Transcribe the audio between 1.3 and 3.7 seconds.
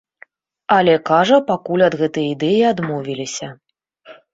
пакуль ад гэтай ідэі адмовіліся.